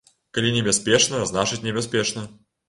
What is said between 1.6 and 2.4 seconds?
небяспечна.